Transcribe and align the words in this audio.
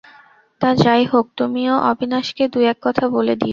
তা 0.61 0.69
যাই 0.75 1.03
হোক, 1.05 1.25
তুমিও 1.37 1.73
অবিনাশকে 1.89 2.43
দুই-এক 2.47 2.77
কথা 2.81 3.05
বলে 3.07 3.33
দিয়ো। 3.35 3.49